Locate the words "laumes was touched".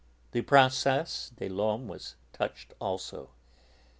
1.47-2.73